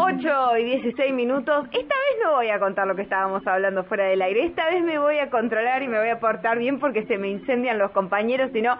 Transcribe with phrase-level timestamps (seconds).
[0.00, 1.66] 8 y 16 minutos.
[1.72, 4.44] Esta vez no voy a contar lo que estábamos hablando fuera del aire.
[4.44, 7.28] Esta vez me voy a controlar y me voy a portar bien porque se me
[7.28, 8.78] incendian los compañeros, sino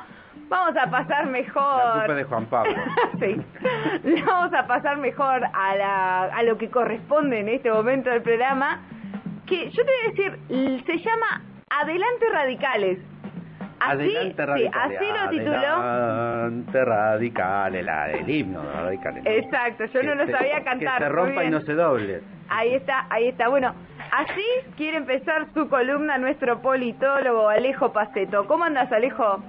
[0.49, 2.09] vamos a pasar mejor.
[2.09, 2.73] La de Juan Pablo.
[3.21, 3.37] sí.
[4.25, 8.83] Vamos a pasar mejor a, la, a lo que corresponde en este momento del programa.
[9.47, 12.99] Que yo te voy a decir, se llama Adelante Radicales.
[13.81, 14.99] Así, Adelante radicales.
[14.99, 15.59] Sí, así lo tituló.
[15.77, 19.25] Adelante radicales, la del himno de radicales.
[19.25, 19.31] ¿no?
[19.31, 20.99] Exacto, yo no Que lo se- sabía Que cantar.
[20.99, 22.21] se muy rompa y no se doble.
[22.49, 23.49] Ahí está, ahí está.
[23.49, 23.75] Bueno,
[24.13, 24.45] así
[24.77, 28.47] quiere empezar su columna nuestro politólogo Alejo Paceto.
[28.47, 29.43] ¿Cómo andas, Alejo?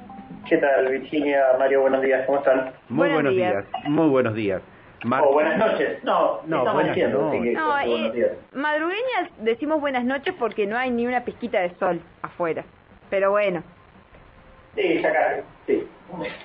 [0.48, 1.82] ¿Qué tal, Virginia, Mario?
[1.82, 2.72] Buenos días, ¿cómo están?
[2.90, 3.54] Muy Buenos buenos días.
[3.54, 3.90] días.
[3.90, 4.62] Muy buenos días.
[5.06, 6.04] Mar- O buenas noches.
[6.04, 7.40] No, No, estamos buenas diciendo, noches.
[7.40, 8.32] así que No, eh, días.
[8.54, 12.64] madrugueñas decimos buenas noches porque no hay ni una pizquita de sol afuera.
[13.10, 13.64] Pero bueno,
[14.80, 15.88] Sí, ya casi, sí,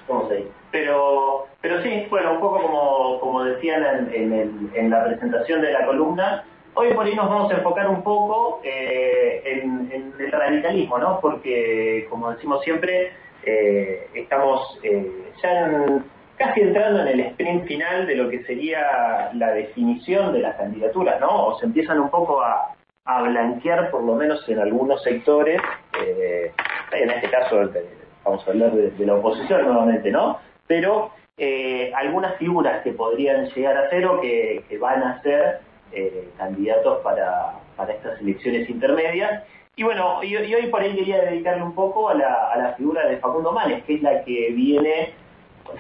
[0.09, 0.49] vamos ahí.
[0.73, 5.61] Pero, pero sí, bueno, un poco como, como decían en, en, el- en la presentación
[5.63, 10.13] de la columna, hoy por ahí nos vamos a enfocar un poco eh, en, en
[10.19, 11.21] el radicalismo, ¿no?
[11.21, 13.13] Porque, como decimos siempre,
[13.45, 15.07] eh, estamos eh,
[15.41, 16.05] ya en-
[16.37, 21.21] casi entrando en el sprint final de lo que sería la definición de las candidaturas,
[21.21, 21.47] ¿no?
[21.47, 25.61] O se empiezan un poco a, a blanquear, por lo menos en algunos sectores,
[26.05, 26.51] eh,
[26.91, 27.87] en este caso eh,
[28.25, 30.39] vamos a hablar de, la oposición nuevamente, ¿no?
[30.67, 35.61] Pero eh, algunas figuras que podrían llegar a ser o que, van a ser
[35.93, 39.45] eh, candidatos para, para estas elecciones intermedias.
[39.77, 42.73] Y bueno, y, y hoy por ahí quería dedicarle un poco a la, a la
[42.75, 45.13] figura de Facundo Manes, que es la que viene,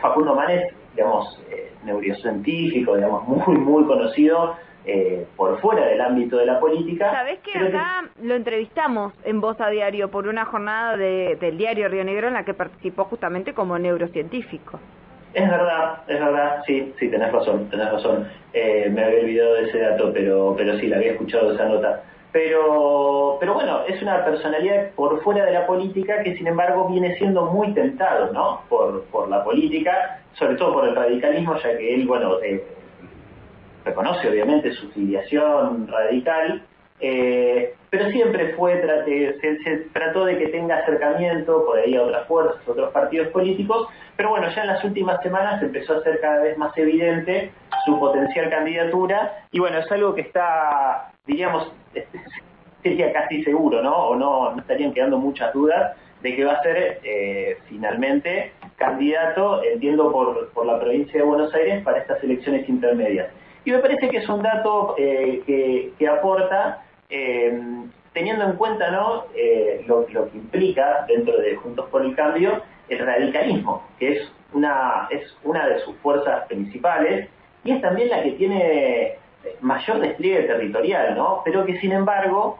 [0.00, 4.56] Facundo Manes, digamos, eh, neurocientífico, digamos, muy, muy conocido
[4.86, 7.10] eh, por fuera del ámbito de la política.
[7.10, 11.88] ¿sabés que acá lo entrevistamos en Voz a Diario por una jornada de- del diario
[11.88, 14.78] Río Negro en la que participó justamente como neurocientífico?
[15.32, 18.28] Es verdad, es verdad, sí, sí, tenés razón, tenés razón.
[18.52, 22.02] Eh, me había olvidado de ese dato, pero, pero sí, la había escuchado esa nota.
[22.30, 27.16] Pero, pero bueno, es una personalidad por fuera de la política que sin embargo viene
[27.16, 28.60] siendo muy tentado, ¿no?
[28.68, 32.62] Por, por la política, sobre todo por el radicalismo, ya que él, bueno, eh,
[33.84, 36.62] reconoce obviamente su filiación radical,
[37.00, 42.26] eh, pero siempre fue trate- se, trató de que tenga acercamiento por ahí a otras
[42.26, 46.42] fuerzas, otros partidos políticos, pero bueno, ya en las últimas semanas empezó a ser cada
[46.42, 47.50] vez más evidente
[47.84, 51.70] su potencial candidatura y bueno, es algo que está, diríamos,
[52.82, 53.94] sería casi seguro, ¿no?
[54.08, 59.62] O no, no estarían quedando muchas dudas de que va a ser eh, finalmente candidato,
[59.62, 63.28] entiendo, por, por la provincia de Buenos Aires para estas elecciones intermedias.
[63.64, 67.58] Y me parece que es un dato eh, que, que aporta, eh,
[68.12, 69.24] teniendo en cuenta ¿no?
[69.34, 75.08] Eh, lo, que implica dentro de Juntos por el Cambio el radicalismo, que es una,
[75.10, 77.28] es una de sus fuerzas principales
[77.64, 79.14] y es también la que tiene
[79.62, 81.40] mayor despliegue territorial, ¿no?
[81.44, 82.58] pero que sin embargo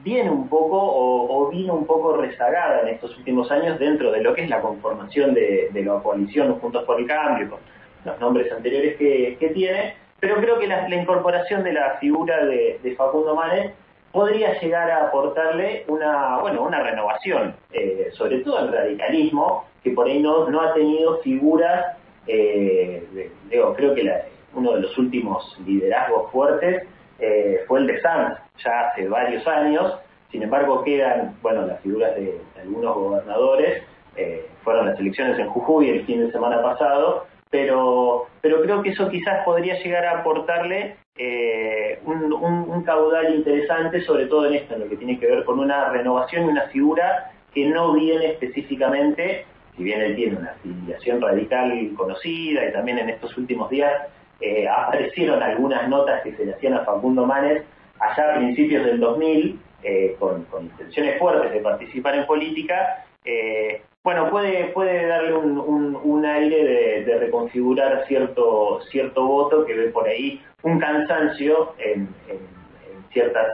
[0.00, 4.20] viene un poco o, o vino un poco rezagada en estos últimos años dentro de
[4.20, 7.58] lo que es la conformación de, la coalición Juntos por el Cambio,
[8.04, 12.94] los nombres anteriores que, tiene, pero creo que la, la incorporación de la figura de,
[12.96, 13.72] Facundo Manes
[14.12, 20.06] podría llegar a aportarle una, bueno, una renovación, eh, sobre todo al radicalismo, que por
[20.06, 24.22] ahí no, no ha tenido figuras, eh, de- digo, creo que la-
[24.54, 26.84] uno de los últimos liderazgos fuertes
[27.18, 29.98] eh, fue el de Sanz, ya hace varios años,
[30.30, 32.22] sin embargo quedan, bueno, las figuras de,
[32.54, 33.82] de algunos gobernadores,
[34.16, 37.26] eh, fueron las elecciones en Jujuy el fin de semana pasado,
[37.58, 43.32] pero, pero creo que eso quizás podría llegar a aportarle eh, un, un- un caudal
[43.32, 46.48] interesante, sobre todo en esto, en lo que tiene que ver con una renovación y
[46.48, 52.72] una figura que no viene específicamente, si bien él tiene una afiliación radical conocida y
[52.72, 53.92] también en estos últimos días
[54.40, 57.62] eh, aparecieron algunas notas que se le hacían a Facundo Manes
[58.00, 63.82] allá a principios del 2000 eh, con, con intenciones fuertes de participar en política, eh,
[64.02, 69.88] bueno, puede, puede darle un, un- aire de, de reconfigurar cierto, cierto voto que ve
[69.88, 73.46] por ahí un cansancio en, en- en ciertas,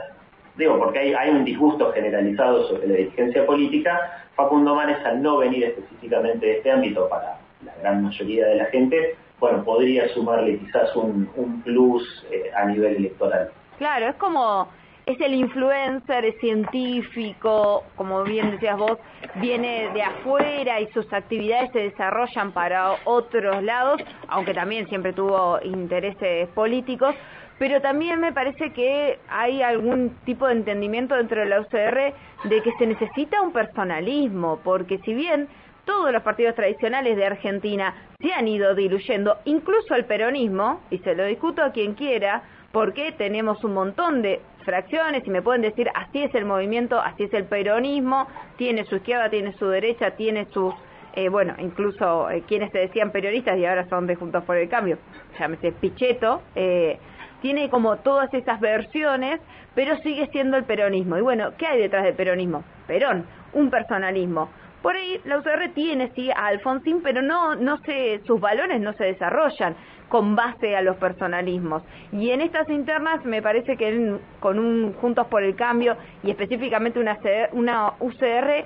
[0.55, 4.25] digo, porque hay, hay un disgusto generalizado sobre la dirigencia política.
[4.35, 8.65] Facundo Manes, al no venir específicamente de este ámbito para la gran mayoría de la
[8.65, 13.51] gente, bueno, podría sumarle quizás un, un plus eh, a nivel electoral.
[13.77, 14.67] Claro, es como,
[15.05, 18.97] es el influencer, es científico, como bien decías vos,
[19.35, 25.59] viene de afuera y sus actividades se desarrollan para otros lados, aunque también siempre tuvo
[25.63, 27.15] intereses políticos,
[27.57, 32.13] pero también me parece que hay algún tipo de entendimiento dentro de la UCR
[32.45, 35.47] de que se necesita un personalismo, porque si bien
[35.85, 41.15] todos los partidos tradicionales de Argentina se han ido diluyendo, incluso el peronismo, y se
[41.15, 45.89] lo discuto a quien quiera, porque tenemos un montón de fracciones y me pueden decir
[45.93, 48.27] así es el movimiento, así es el peronismo,
[48.57, 50.73] tiene su izquierda, tiene su derecha, tiene sus,
[51.13, 54.69] eh, bueno, incluso eh, quienes te decían periodistas y ahora son de Juntos por el
[54.69, 54.97] Cambio,
[55.39, 56.99] llámese Pichetto, eh,
[57.41, 59.39] tiene como todas esas versiones,
[59.73, 61.17] pero sigue siendo el peronismo.
[61.17, 62.63] Y bueno, ¿qué hay detrás del peronismo?
[62.87, 64.49] Perón, un personalismo.
[64.81, 68.93] Por ahí la UCR tiene sí a Alfonsín, pero no, no se, sus valores no
[68.93, 69.75] se desarrollan
[70.11, 71.83] con base a los personalismos.
[72.11, 76.99] Y en estas internas me parece que con un Juntos por el Cambio y específicamente
[76.99, 77.17] una,
[77.53, 78.65] una UCR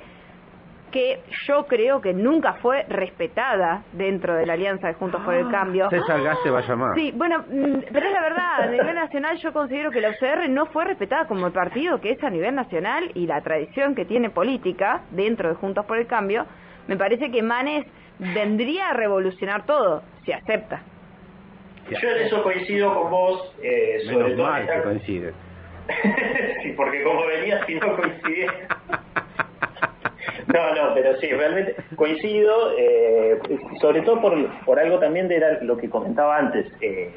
[0.92, 5.52] que yo creo que nunca fue respetada dentro de la alianza de Juntos por el
[5.52, 5.88] Cambio.
[5.92, 6.96] César Gas se va a llamar.
[6.96, 10.50] Sí, bueno, mm, pero es la verdad, a nivel nacional yo considero que la UCR
[10.50, 14.06] no fue respetada como el partido que es a nivel nacional y la tradición que
[14.06, 16.48] tiene política dentro de Juntos por el Cambio.
[16.88, 17.86] Me parece que Manes
[18.18, 20.82] vendría a revolucionar todo, si acepta.
[21.90, 25.34] Yo en eso coincido con vos, eh, sobre Menos mal que coincide.
[26.64, 28.52] sí, porque como venías si no coincidía.
[30.48, 33.40] No, no, pero sí, realmente coincido, eh,
[33.82, 36.72] sobre todo por, por algo también de lo que comentaba antes.
[36.82, 37.12] Eh,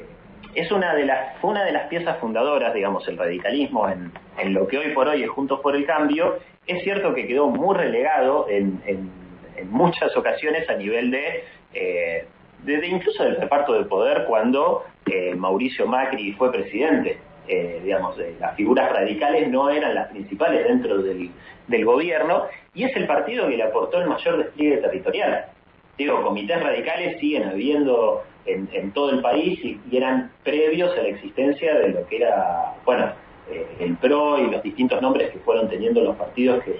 [0.55, 4.53] es una de las, fue una de las piezas fundadoras, digamos, el radicalismo en, en
[4.53, 6.39] lo que hoy por hoy es Juntos por el Cambio.
[6.67, 9.11] Es cierto que quedó muy relegado en, en,
[9.55, 11.43] en muchas ocasiones a nivel de
[11.73, 12.25] eh,
[12.63, 17.17] desde incluso del reparto de poder cuando eh, Mauricio Macri fue presidente.
[17.47, 21.31] Eh, digamos, las figuras radicales no eran las principales dentro del,
[21.83, 22.43] gobierno
[22.75, 25.45] y es el partido que le aportó el mayor despliegue territorial.
[25.97, 31.73] Digo, comités radicales siguen habiendo en, todo el país y, eran previos a la existencia
[31.75, 33.11] de lo que era, bueno,
[33.51, 36.75] eh, el PRO y los distintos nombres que fueron teniendo los partidos que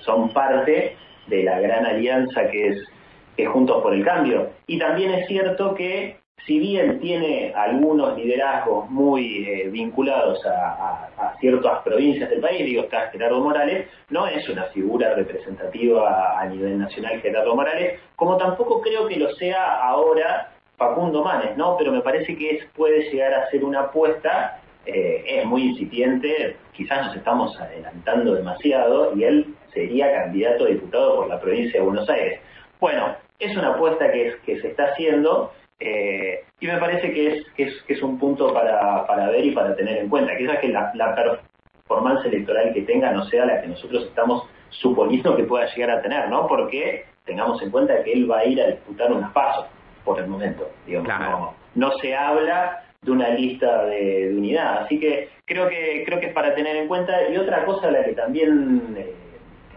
[0.00, 0.96] son parte
[1.26, 2.88] de la gran alianza que es
[3.38, 4.50] que Juntos por el Cambio.
[4.66, 11.04] Y también es cierto que si bien tiene algunos liderazgos muy eh, vinculados a,
[11.40, 16.80] ciertas provincias del país, digo, está Gerardo Morales, no es una figura representativa a, nivel
[16.80, 21.76] nacional Gerardo Morales, como tampoco creo que lo sea ahora Facundo Manes, ¿no?
[21.76, 27.06] Pero me parece que puede llegar a ser una apuesta, eh, es muy incipiente, quizás
[27.06, 32.08] nos estamos adelantando demasiado, y él sería candidato a diputado por la provincia de Buenos
[32.08, 32.40] Aires.
[32.80, 37.28] Bueno, es una apuesta que, es, que se está haciendo eh, y me parece que
[37.28, 40.36] es, que es, que es un punto para, para ver y para tener en cuenta.
[40.36, 45.36] Quizás que la, la performance electoral que tenga no sea la que nosotros estamos suponiendo
[45.36, 46.46] que pueda llegar a tener, ¿no?
[46.46, 49.66] Porque tengamos en cuenta que él va a ir a disputar unos pasos
[50.04, 50.68] por el momento.
[50.86, 51.54] Digamos, claro.
[51.74, 54.82] no, no se habla de una lista de, de, unidad.
[54.82, 57.28] Así que creo que creo que es para tener en cuenta.
[57.28, 59.14] Y otra cosa a la que también eh,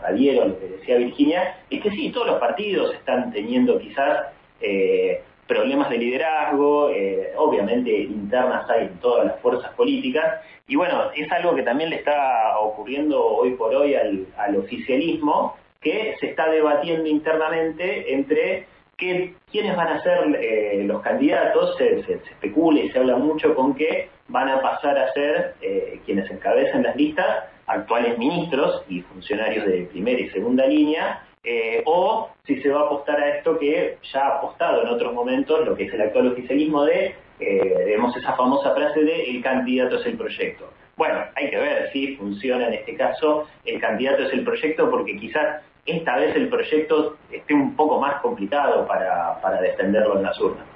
[0.03, 4.27] adhiero a lo que decía Virginia, es que sí, todos los partidos están teniendo quizás
[4.59, 11.11] eh, problemas de liderazgo, eh, obviamente internas hay en todas las fuerzas políticas, y bueno,
[11.15, 16.27] es algo que también le está ocurriendo hoy por hoy al, al oficialismo, que se
[16.27, 22.29] está debatiendo internamente entre que, quiénes van a ser eh, los candidatos, se, se, se,
[22.29, 26.83] especula y se habla mucho con que van a pasar a ser eh, quienes encabezan
[26.83, 32.69] las listas actuales ministros y funcionarios de primera y segunda línea, eh, o si se
[32.69, 35.93] va a apostar a esto que ya ha apostado en otros momentos, lo que es
[35.93, 40.69] el actual oficialismo de, eh, digamos, esa famosa frase de el candidato es el proyecto.
[40.97, 45.17] Bueno, hay que ver si funciona en este caso el candidato es el proyecto, porque
[45.17, 50.39] quizás esta vez el proyecto esté un poco más complicado para, para defenderlo en las
[50.39, 50.70] urnas.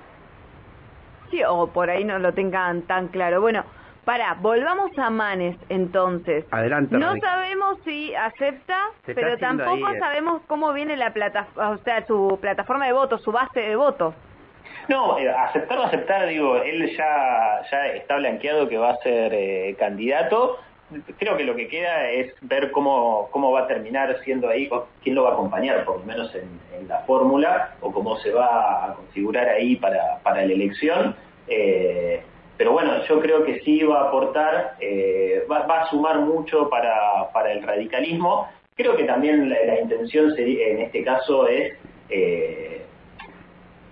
[1.32, 3.41] Sí, o por ahí no lo tengan tan claro.
[3.41, 3.63] Bueno,
[4.05, 6.46] para, volvamos a Manes entonces.
[6.51, 6.96] Adelante.
[6.98, 10.00] No sabemos si acepta, pero tampoco ahí, eh.
[10.00, 14.13] sabemos cómo viene la plataforma, o sea, su plataforma de votos, su base de votos.
[14.88, 19.34] No, eh, aceptar o aceptar, digo, él ya, ya está blanqueado que va a ser
[19.34, 20.60] eh, candidato.
[21.18, 24.70] Creo que lo que queda es ver cómo, cómo va a terminar siendo ahí,
[25.04, 28.86] quién lo va a acompañar, por lo menos en, la fórmula, o cómo se va
[28.86, 31.16] a configurar ahí para, para la elección.
[31.48, 32.22] Eh,
[32.58, 36.70] pero bueno, yo creo que sí va a aportar, eh, va, va, a sumar mucho
[36.70, 38.48] para, para el radicalismo.
[38.75, 41.74] Creo que también la, la intención sería, en este caso es
[42.10, 42.86] eh,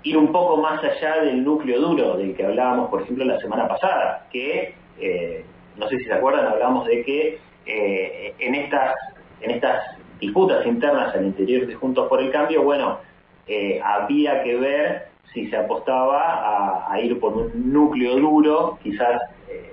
[0.04, 3.68] ir un poco más allá del núcleo duro del que hablábamos, por ejemplo, la semana
[3.68, 5.46] pasada, que, eh,
[5.78, 8.96] no sé si se acuerdan, hablamos de que eh, en, estas,
[9.42, 13.00] en estas disputas internas al interior de Juntos por el Cambio, bueno,
[13.48, 19.72] eh, había que ver si se apostaba a, ir por un núcleo duro, quizás eh,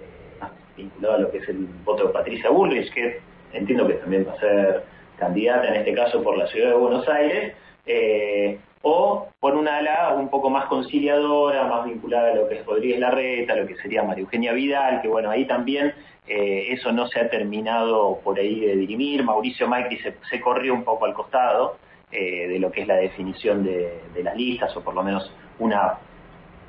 [0.76, 3.20] vinculado a lo que es el voto de Patricia Bullrich, que
[3.52, 4.84] entiendo que también va a ser
[5.18, 7.54] candidata en este caso por la ciudad de Buenos Aires,
[7.86, 12.66] Eh, o por una ala un poco más conciliadora, más vinculada a lo que es
[12.66, 15.92] Rodríguez Larreta, lo que sería María Eugenia Vidal, que bueno, ahí también
[16.26, 20.84] eh, eso no se ha terminado por ahí de dirimir, Mauricio Macri se, corrió un
[20.84, 21.76] poco al costado
[22.10, 25.98] eh, de lo que es la definición de, las listas, o por lo menos una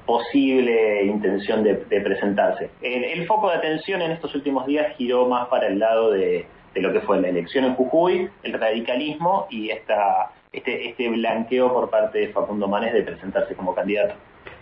[0.06, 2.72] posible intención de, presentarse.
[2.82, 6.82] El, foco de atención en estos últimos días giró más para el lado de, de
[6.82, 11.90] lo que fue la elección en Jujuy, el radicalismo y esta este, este blanqueo por
[11.90, 14.16] parte de Facundo Manes de presentarse como candidato.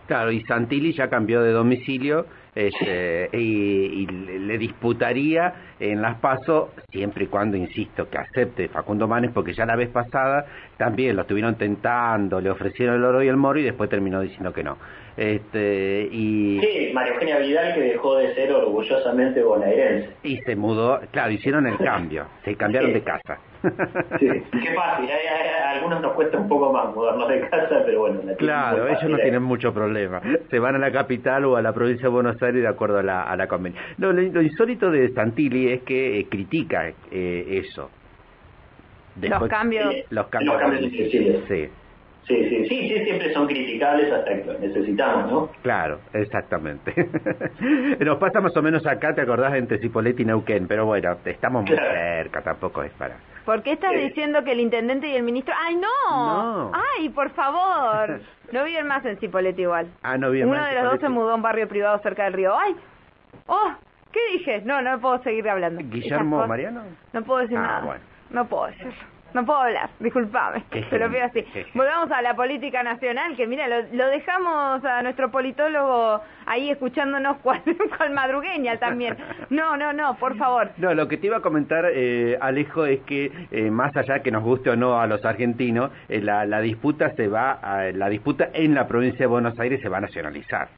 [0.05, 7.25] Claro, y Santilli ya cambió de domicilio este, y, le disputaría en las PASO, siempre
[7.25, 10.45] y cuando, insisto, que acepte Facundo Manes, porque ya la vez pasada
[10.77, 14.51] también lo estuvieron tentando, le ofrecieron el oro y el moro y después terminó diciendo
[14.51, 14.77] que no.
[15.15, 16.59] Este, y...
[16.59, 20.09] Sí, María Eugenia Vidal que dejó de ser orgullosamente bonaerense.
[20.23, 23.39] Y se mudó, claro, hicieron el cambio, se cambiaron de casa.
[24.19, 28.21] Sí, qué fácil, a, algunos nos cuesta un poco más mudarnos de casa, pero bueno.
[28.37, 30.21] claro, ellos no tienen mucho problema.
[30.49, 33.03] Se van a la capital o a la provincia de Buenos Aires de acuerdo a
[33.03, 33.83] la, a la convención.
[33.97, 37.89] lo, insólito de Santilli es que eh, critica eh, eso.
[39.21, 39.95] los cambios.
[40.09, 40.61] los cambios.
[41.47, 41.69] sí.
[42.29, 45.49] Sí, sí, sí, sí, siempre son criticables hasta que los necesitamos, ¿no?
[45.63, 46.93] Claro, exactamente.
[47.99, 49.55] Nos pasa más o menos acá, ¿te acordás?
[49.55, 53.17] Entre Cipolletti y Neuquén, pero bueno, estamos muy cerca, tampoco es para...
[53.49, 55.55] ¿Por qué estás diciendo que el intendente y el ministro...
[55.57, 56.71] ¡Ay, no!
[56.71, 58.21] ¡Ay, por favor!
[58.51, 59.91] No viven más en Cipolletti igual.
[60.01, 62.33] Ah, no viven Uno de los dos se mudó a un barrio privado cerca del
[62.33, 62.57] río.
[62.57, 62.75] ¡Ay!
[63.45, 63.71] ¡Oh!
[64.11, 64.61] ¿Qué dije?
[64.65, 65.81] No, no puedo seguir hablando.
[65.83, 66.81] ¿Guillermo Mariano?
[67.13, 67.81] No puedo decir ah, nada.
[67.81, 68.03] Bueno.
[68.31, 68.93] No puedo decirlo.
[69.33, 71.45] No puedo hablar, disculpame, te lo pido así.
[71.73, 77.61] Volvamos a la política nacional, que mira, lo, dejamos a nuestro politólogo ahí escuchándonos cual,
[77.97, 79.17] cual, madrugueña también.
[79.49, 80.71] No, no, no, por favor.
[80.77, 84.31] No, lo que te iba a comentar, eh, Alejo, es que eh, más allá que
[84.31, 88.09] nos guste o no a los argentinos, eh, la, la disputa se va, a, la
[88.09, 90.69] disputa en la provincia de Buenos Aires se va a nacionalizar.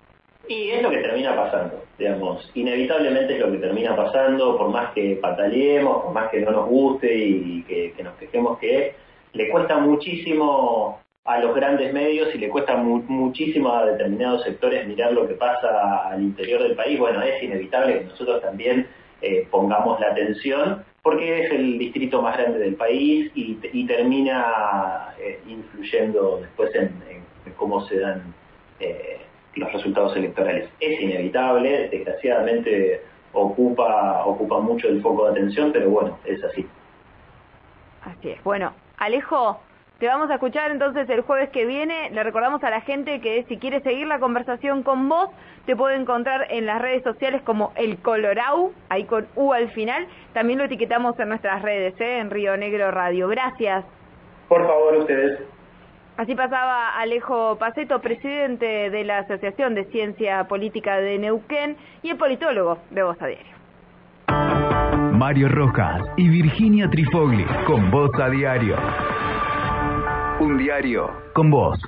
[0.47, 4.91] Y es lo que termina pasando, digamos, inevitablemente es lo que termina pasando, por más
[4.93, 8.95] que pataleemos, por más que no nos guste y que, nos quejemos que
[9.33, 15.13] le cuesta muchísimo a los grandes medios y le cuesta muchísimo a determinados sectores mirar
[15.13, 16.99] lo que pasa al interior del país.
[16.99, 18.87] Bueno, es inevitable que nosotros también
[19.21, 25.39] eh, pongamos la atención porque es el distrito más grande del país y, termina eh,
[25.47, 26.91] influyendo después en,
[27.57, 28.33] cómo se dan
[28.79, 29.19] eh,
[29.55, 30.69] los resultados electorales.
[30.79, 33.01] Es inevitable, desgraciadamente
[33.33, 36.67] ocupa, ocupa mucho el foco de atención, pero bueno, es así.
[38.03, 38.43] Así es.
[38.43, 39.59] Bueno, Alejo,
[39.99, 42.09] te vamos a escuchar entonces el jueves que viene.
[42.09, 45.29] Le recordamos a la gente que si quiere seguir la conversación con vos,
[45.65, 50.07] te puede encontrar en las redes sociales como El Colorau, ahí con U al final.
[50.33, 52.17] También lo etiquetamos en nuestras redes, ¿eh?
[52.17, 53.27] en Río Negro Radio.
[53.27, 53.85] Gracias.
[54.47, 55.39] Por favor, ustedes.
[56.21, 62.17] Así pasaba Alejo Paceto, presidente de la Asociación de Ciencia Política de Neuquén y el
[62.17, 63.55] politólogo de Voz a Diario.
[65.17, 68.75] Mario Rojas y Virginia Trifogli con Voz a Diario.
[70.41, 71.79] Un diario con voz.